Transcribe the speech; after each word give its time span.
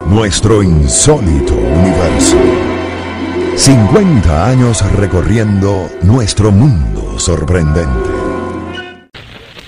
Nuestro 0.00 0.62
insólito 0.62 1.54
universo. 1.54 2.36
50 3.56 4.48
años 4.48 4.82
recorriendo 4.96 5.88
nuestro 6.02 6.50
mundo 6.50 7.18
sorprendente. 7.18 8.10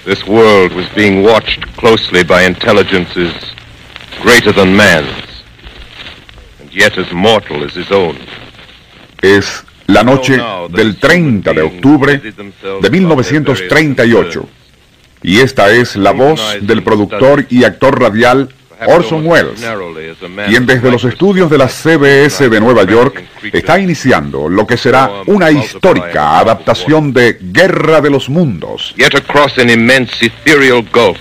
This 0.04 0.26
world 0.26 0.72
was 0.74 0.86
being 0.94 1.24
watched 1.24 1.64
closely 1.76 2.22
by 2.22 2.44
intelligences 2.44 3.32
greater 4.22 4.52
than 4.52 4.76
man's, 4.76 5.08
and 6.60 6.70
yet 6.70 6.98
as 6.98 7.12
mortal 7.12 7.64
as 7.64 7.74
his 7.76 7.90
own. 7.90 8.16
Es 9.22 9.64
la 9.86 10.02
noche 10.02 10.40
del 10.70 10.96
30 10.96 11.52
de 11.52 11.62
octubre 11.62 12.18
de 12.18 12.90
1938. 12.90 14.48
Y 15.22 15.40
esta 15.40 15.72
es 15.72 15.96
la 15.96 16.12
voz 16.12 16.40
del 16.60 16.82
productor 16.82 17.46
y 17.48 17.64
actor 17.64 18.00
radial 18.00 18.50
Orson 18.86 19.26
Welles, 19.26 19.64
quien 20.46 20.66
desde 20.66 20.90
los 20.90 21.04
estudios 21.04 21.50
de 21.50 21.58
la 21.58 21.68
CBS 21.68 22.48
de 22.48 22.60
Nueva 22.60 22.84
York 22.84 23.24
está 23.52 23.78
iniciando 23.78 24.48
lo 24.48 24.66
que 24.66 24.76
será 24.76 25.22
una 25.26 25.50
histórica 25.50 26.38
adaptación 26.38 27.12
de 27.12 27.38
Guerra 27.40 28.00
de 28.00 28.10
los 28.10 28.28
Mundos. 28.28 28.94
Yet 28.96 29.14
across 29.14 29.58
an 29.58 29.70
immense 29.70 30.26
ethereal 30.26 30.82
gulf, 30.92 31.18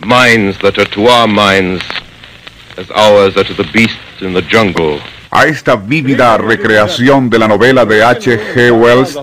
minds 0.00 0.58
that 0.58 0.78
are 0.78 0.88
to 0.90 1.08
our 1.08 1.28
minds 1.28 1.84
as 2.76 2.90
ours 2.90 3.36
are 3.36 3.44
to 3.44 3.54
the 3.54 3.70
beasts 3.72 4.22
in 4.22 4.32
the 4.32 4.42
jungle. 4.42 5.00
A 5.36 5.46
esta 5.46 5.74
vívida 5.74 6.38
recreación 6.38 7.28
de 7.28 7.40
la 7.40 7.48
novela 7.48 7.84
de 7.84 8.04
H.G. 8.04 8.70
Wells, 8.70 9.18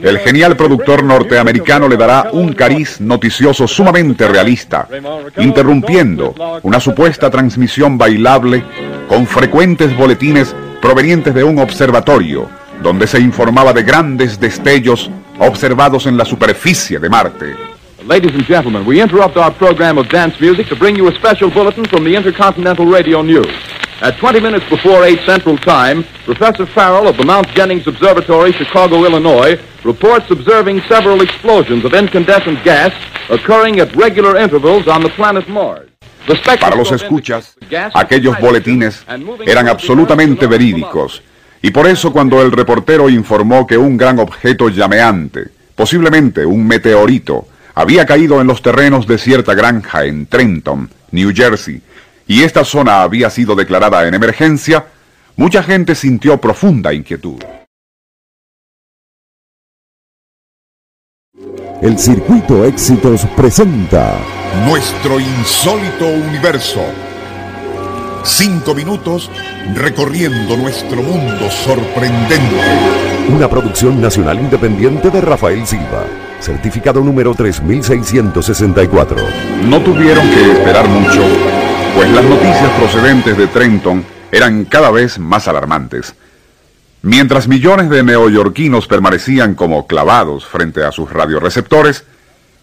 el 0.00 0.18
genial 0.20 0.56
productor 0.56 1.02
norteamericano 1.02 1.88
le 1.88 1.96
dará 1.96 2.30
un 2.32 2.52
cariz 2.52 3.00
noticioso 3.00 3.66
sumamente 3.66 4.28
realista, 4.28 4.86
interrumpiendo 5.38 6.60
una 6.62 6.78
supuesta 6.78 7.30
transmisión 7.30 7.98
bailable 7.98 8.62
con 9.08 9.26
frecuentes 9.26 9.96
boletines 9.96 10.54
provenientes 10.80 11.34
de 11.34 11.42
un 11.42 11.58
observatorio, 11.58 12.48
donde 12.80 13.08
se 13.08 13.18
informaba 13.18 13.72
de 13.72 13.82
grandes 13.82 14.38
destellos 14.38 15.10
observados 15.40 16.06
en 16.06 16.16
la 16.16 16.24
superficie 16.24 17.00
de 17.00 17.08
Marte. 17.08 17.56
Ladies 18.06 18.34
and 18.34 18.46
gentlemen, 18.46 18.86
we 18.86 19.02
interrupt 19.02 19.36
our 19.36 19.52
program 19.52 19.98
of 19.98 20.08
dance 20.10 20.40
music 20.40 20.68
to 20.68 20.76
bring 20.76 20.96
you 20.96 21.08
a 21.08 21.12
special 21.16 21.50
bulletin 21.50 21.84
from 21.86 22.04
the 22.04 22.14
Intercontinental 22.14 22.86
Radio 22.86 23.20
News. 23.20 23.75
At 24.02 24.18
20 24.18 24.40
minutes 24.40 24.68
before 24.68 25.04
8 25.04 25.20
Central 25.24 25.56
Time, 25.56 26.04
Professor 26.26 26.66
Farrell 26.66 27.08
of 27.08 27.16
the 27.16 27.24
Mount 27.24 27.48
Jennings 27.54 27.86
Observatory, 27.86 28.52
Chicago, 28.52 29.06
Illinois, 29.06 29.58
reports 29.84 30.30
observing 30.30 30.82
several 30.82 31.22
explosions 31.22 31.82
of 31.82 31.94
incandescent 31.94 32.62
gas 32.62 32.92
occurring 33.30 33.80
at 33.80 33.94
regular 33.96 34.36
intervals 34.36 34.86
on 34.86 35.02
the 35.02 35.08
planet 35.10 35.48
Mars. 35.48 35.88
Para 36.60 36.76
los 36.76 36.92
escuchas, 36.92 37.56
aquellos 37.94 38.38
boletines 38.38 39.04
eran 39.46 39.68
absolutamente 39.68 40.46
verídicos. 40.46 41.22
Y 41.62 41.70
por 41.70 41.86
eso 41.86 42.12
cuando 42.12 42.42
el 42.42 42.52
reportero 42.52 43.08
informó 43.08 43.66
que 43.66 43.78
un 43.78 43.96
gran 43.96 44.18
objeto 44.18 44.68
llameante, 44.68 45.48
posiblemente 45.74 46.44
un 46.44 46.66
meteorito, 46.66 47.46
había 47.74 48.04
caído 48.04 48.40
en 48.40 48.46
los 48.46 48.60
terrenos 48.60 49.06
de 49.06 49.18
cierta 49.18 49.54
granja 49.54 50.04
en 50.04 50.26
Trenton, 50.26 50.90
New 51.12 51.32
Jersey, 51.34 51.80
y 52.26 52.42
esta 52.42 52.64
zona 52.64 53.02
había 53.02 53.30
sido 53.30 53.54
declarada 53.54 54.06
en 54.06 54.14
emergencia, 54.14 54.86
mucha 55.36 55.62
gente 55.62 55.94
sintió 55.94 56.40
profunda 56.40 56.92
inquietud. 56.92 57.42
El 61.82 61.98
Circuito 61.98 62.64
Éxitos 62.64 63.26
presenta 63.36 64.18
Nuestro 64.66 65.20
insólito 65.20 66.08
universo. 66.08 66.82
Cinco 68.24 68.74
minutos 68.74 69.30
recorriendo 69.74 70.56
nuestro 70.56 71.02
mundo 71.02 71.50
sorprendente. 71.50 72.56
una 73.28 73.48
producción 73.48 74.00
nacional 74.00 74.40
independiente 74.40 75.10
de 75.10 75.20
Rafael 75.20 75.66
Silva, 75.66 76.06
certificado 76.40 77.00
número 77.02 77.34
3664. 77.34 79.16
No 79.68 79.80
tuvieron 79.82 80.28
que 80.30 80.52
esperar 80.52 80.88
mucho, 80.88 81.22
pues 81.96 82.10
las 82.10 82.24
noticias 82.24 82.70
procedentes 82.78 83.38
de 83.38 83.46
Trenton 83.46 84.04
eran 84.30 84.66
cada 84.66 84.90
vez 84.90 85.18
más 85.18 85.48
alarmantes. 85.48 86.14
Mientras 87.00 87.48
millones 87.48 87.88
de 87.88 88.02
neoyorquinos 88.02 88.86
permanecían 88.86 89.54
como 89.54 89.86
clavados 89.86 90.44
frente 90.44 90.84
a 90.84 90.92
sus 90.92 91.10
radioreceptores, 91.10 92.04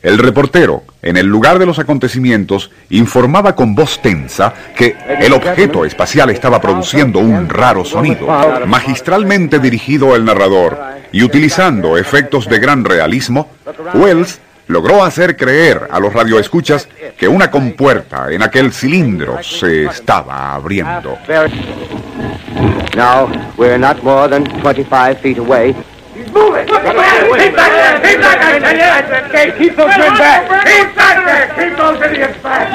el 0.04 0.20
reportero, 0.20 0.84
en 1.02 1.18
el 1.18 1.26
lugar 1.26 1.58
de 1.58 1.66
los 1.66 1.80
acontecimientos, 1.80 2.70
informaba 2.92 3.56
con 3.56 3.74
voz 3.74 4.00
tensa 4.04 4.54
que 4.76 4.96
el 5.20 5.34
objeto 5.34 5.84
espacial 5.84 6.30
estaba 6.30 6.62
produciendo 6.62 7.18
un 7.18 7.50
raro 7.50 7.84
sonido. 7.86 8.28
Magistralmente 8.68 9.58
dirigido 9.58 10.16
el 10.16 10.26
narrador 10.26 10.78
y 11.12 11.24
utilizando 11.24 11.98
efectos 11.98 12.48
de 12.48 12.60
gran 12.60 12.86
realismo, 12.86 13.50
Wells 13.96 14.40
logró 14.68 15.04
hacer 15.04 15.36
creer 15.36 15.88
a 15.92 16.00
los 16.00 16.14
radioescuchas 16.14 16.88
que 17.18 17.28
una 17.28 17.52
compuerta 17.52 18.32
en 18.32 18.42
aquel 18.44 18.72
cilindro 18.74 19.42
se 19.44 19.86
estaba 19.86 20.54
abriendo. 20.54 21.18
No, 22.96 23.28
we're 23.58 23.78
not 23.78 24.04
more 24.04 24.30
than 24.30 24.44
25 24.62 25.20
feet 25.20 25.38
away. 25.40 25.76
Move 26.32 26.62
it! 26.62 26.68
Keep 26.68 27.56
back 27.56 27.72
there! 27.72 28.02
Keep 28.02 28.22
back 28.22 28.40
there! 28.40 28.56
I 28.56 28.60
tell 28.60 28.78
you! 28.78 28.90
Okay, 29.30 29.52
keep 29.58 29.76
those 29.76 29.98
men 29.98 30.14
back! 30.18 30.66
Keep 30.66 30.96
back 30.96 31.26
there! 31.26 31.48
Keep 31.56 31.78
those 31.78 32.02
idiots 32.02 32.38
back! 32.44 32.68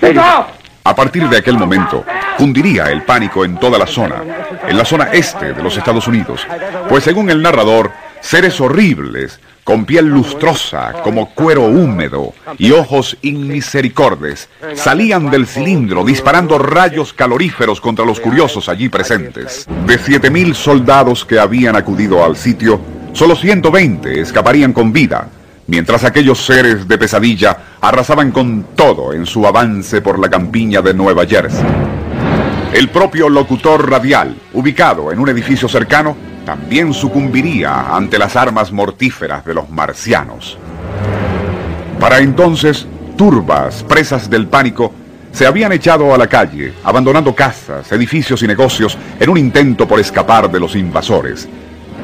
Keep 0.00 0.16
off! 0.18 0.56
A 0.84 0.94
partir 0.94 1.28
de 1.28 1.38
aquel 1.38 1.58
momento, 1.58 2.04
fundiría 2.38 2.90
el 2.92 3.02
pánico 3.02 3.44
en 3.44 3.58
toda 3.58 3.76
la 3.76 3.86
zona, 3.86 4.22
en 4.68 4.78
la 4.78 4.84
zona 4.84 5.08
este 5.12 5.52
de 5.52 5.60
los 5.60 5.76
Estados 5.76 6.06
Unidos, 6.06 6.46
pues 6.88 7.02
según 7.02 7.28
el 7.28 7.42
narrador, 7.42 7.90
seres 8.26 8.60
horribles, 8.60 9.38
con 9.62 9.84
piel 9.84 10.06
lustrosa 10.06 10.94
como 11.04 11.30
cuero 11.30 11.66
húmedo 11.66 12.34
y 12.58 12.72
ojos 12.72 13.16
inmisericordes, 13.22 14.48
salían 14.74 15.30
del 15.30 15.46
cilindro 15.46 16.04
disparando 16.04 16.58
rayos 16.58 17.12
caloríferos 17.12 17.80
contra 17.80 18.04
los 18.04 18.18
curiosos 18.18 18.68
allí 18.68 18.88
presentes. 18.88 19.66
De 19.86 19.98
7.000 19.98 20.54
soldados 20.54 21.24
que 21.24 21.38
habían 21.38 21.76
acudido 21.76 22.24
al 22.24 22.36
sitio, 22.36 22.80
solo 23.12 23.36
120 23.36 24.20
escaparían 24.20 24.72
con 24.72 24.92
vida, 24.92 25.28
mientras 25.68 26.02
aquellos 26.02 26.44
seres 26.44 26.88
de 26.88 26.98
pesadilla 26.98 27.56
arrasaban 27.80 28.32
con 28.32 28.66
todo 28.74 29.12
en 29.12 29.24
su 29.24 29.46
avance 29.46 30.00
por 30.00 30.18
la 30.18 30.28
campiña 30.28 30.82
de 30.82 30.94
Nueva 30.94 31.26
Jersey. 31.26 31.64
El 32.72 32.88
propio 32.88 33.28
locutor 33.28 33.88
radial, 33.88 34.36
ubicado 34.52 35.12
en 35.12 35.20
un 35.20 35.28
edificio 35.28 35.68
cercano, 35.68 36.16
también 36.46 36.94
sucumbiría 36.94 37.94
ante 37.94 38.18
las 38.18 38.36
armas 38.36 38.72
mortíferas 38.72 39.44
de 39.44 39.52
los 39.52 39.68
marcianos. 39.68 40.56
Para 42.00 42.20
entonces, 42.20 42.86
turbas, 43.18 43.82
presas 43.82 44.30
del 44.30 44.46
pánico, 44.46 44.92
se 45.32 45.44
habían 45.44 45.72
echado 45.72 46.14
a 46.14 46.18
la 46.18 46.28
calle, 46.28 46.72
abandonando 46.84 47.34
casas, 47.34 47.90
edificios 47.90 48.42
y 48.42 48.46
negocios 48.46 48.96
en 49.18 49.28
un 49.28 49.36
intento 49.36 49.88
por 49.88 49.98
escapar 49.98 50.50
de 50.50 50.60
los 50.60 50.76
invasores. 50.76 51.48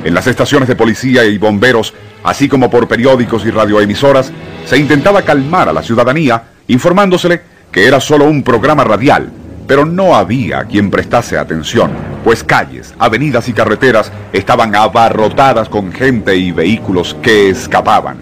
En 0.05 0.13
las 0.13 0.27
estaciones 0.27 0.69
de 0.69 0.75
policía 0.75 1.25
y 1.25 1.39
bomberos, 1.39 1.95
así 2.25 2.49
como 2.49 2.69
por 2.69 2.89
periódicos 2.89 3.47
y 3.47 3.51
radioemisoras, 3.51 4.33
se 4.67 4.77
intentaba 4.77 5.23
calmar 5.23 5.69
a 5.69 5.73
la 5.73 5.83
ciudadanía, 5.83 6.43
informándosele 6.67 7.43
que 7.71 7.87
era 7.87 8.01
solo 8.01 8.25
un 8.25 8.43
programa 8.43 8.83
radial, 8.83 9.31
pero 9.69 9.87
no 9.87 10.17
había 10.17 10.65
quien 10.65 10.91
prestase 10.91 11.39
atención, 11.39 11.93
pues 12.25 12.45
calles, 12.45 12.95
avenidas 12.99 13.49
y 13.49 13.53
carreteras 13.53 14.13
estaban 14.33 14.75
abarrotadas 14.75 15.69
con 15.69 15.93
gente 15.93 16.37
y 16.37 16.53
vehículos 16.53 17.17
que 17.23 17.51
escapaban. 17.51 18.19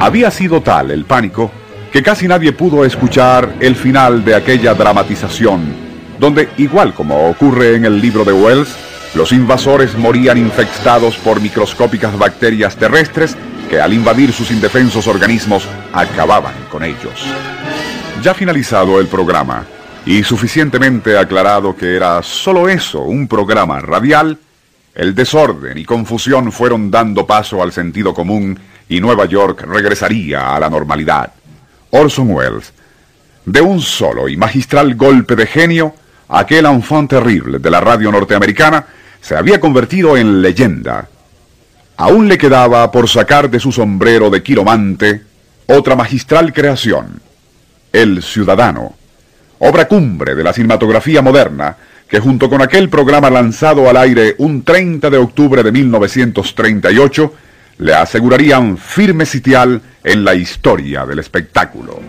Había 0.00 0.30
sido 0.30 0.62
tal 0.62 0.90
el 0.90 1.04
pánico 1.04 1.50
que 1.92 2.02
casi 2.02 2.28
nadie 2.28 2.52
pudo 2.52 2.84
escuchar 2.84 3.54
el 3.60 3.74
final 3.74 4.24
de 4.24 4.36
aquella 4.36 4.74
dramatización, 4.74 5.74
donde, 6.20 6.48
igual 6.56 6.94
como 6.94 7.28
ocurre 7.28 7.74
en 7.74 7.84
el 7.84 8.00
libro 8.00 8.24
de 8.24 8.32
Wells, 8.32 8.76
Los 9.14 9.32
invasores 9.32 9.96
morían 9.96 10.36
infectados 10.36 11.16
por 11.16 11.40
microscópicas 11.40 12.16
bacterias 12.18 12.76
terrestres 12.76 13.36
que 13.68 13.80
al 13.80 13.92
invadir 13.92 14.32
sus 14.32 14.50
indefensos 14.50 15.06
organismos 15.06 15.68
acababan 15.92 16.54
con 16.70 16.82
ellos. 16.82 17.26
Ya 18.22 18.34
finalizado 18.34 19.00
el 19.00 19.06
programa 19.06 19.64
y 20.06 20.22
suficientemente 20.24 21.18
aclarado 21.18 21.76
que 21.76 21.94
era 21.94 22.22
solo 22.22 22.68
eso, 22.68 23.02
un 23.02 23.28
programa 23.28 23.80
radial, 23.80 24.38
el 24.94 25.14
desorden 25.14 25.78
y 25.78 25.84
confusión 25.84 26.50
fueron 26.50 26.90
dando 26.90 27.26
paso 27.26 27.62
al 27.62 27.72
sentido 27.72 28.14
común 28.14 28.58
y 28.88 29.00
Nueva 29.00 29.26
York 29.26 29.62
regresaría 29.68 30.56
a 30.56 30.60
la 30.60 30.70
normalidad. 30.70 31.32
Orson 31.90 32.30
Welles, 32.30 32.72
de 33.44 33.60
un 33.60 33.80
solo 33.80 34.28
y 34.28 34.36
magistral 34.36 34.94
golpe 34.94 35.36
de 35.36 35.46
genio, 35.46 35.94
aquel 36.28 36.66
enfant 36.66 37.08
terrible 37.08 37.58
de 37.58 37.70
la 37.70 37.80
radio 37.80 38.10
norteamericana 38.10 38.84
se 39.20 39.36
había 39.36 39.60
convertido 39.60 40.16
en 40.16 40.42
leyenda. 40.42 41.08
Aún 41.98 42.28
le 42.28 42.38
quedaba 42.38 42.92
por 42.92 43.08
sacar 43.08 43.50
de 43.50 43.58
su 43.58 43.72
sombrero 43.72 44.30
de 44.30 44.40
quiromante 44.40 45.22
otra 45.66 45.96
magistral 45.96 46.52
creación, 46.52 47.20
El 47.92 48.22
Ciudadano, 48.22 48.94
obra 49.58 49.88
cumbre 49.88 50.36
de 50.36 50.44
la 50.44 50.52
cinematografía 50.52 51.22
moderna, 51.22 51.76
que 52.08 52.20
junto 52.20 52.48
con 52.48 52.62
aquel 52.62 52.88
programa 52.88 53.30
lanzado 53.30 53.90
al 53.90 53.96
aire 53.96 54.36
un 54.38 54.62
30 54.62 55.10
de 55.10 55.18
octubre 55.18 55.64
de 55.64 55.72
1938, 55.72 57.34
le 57.78 57.94
asegurarían 57.94 58.78
firme 58.78 59.26
sitial 59.26 59.82
en 60.04 60.24
la 60.24 60.36
historia 60.36 61.04
del 61.04 61.18
espectáculo. 61.18 62.00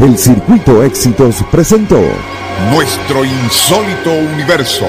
El 0.00 0.18
Circuito 0.18 0.82
Éxitos 0.82 1.44
presentó 1.48 2.02
Nuestro 2.72 3.24
insólito 3.24 4.12
universo. 4.12 4.88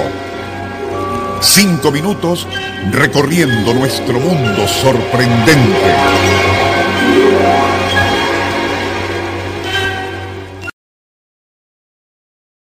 Cinco 1.44 1.92
minutos 1.92 2.48
recorriendo 2.90 3.74
nuestro 3.74 4.18
mundo 4.18 4.66
sorprendente. 4.66 6.53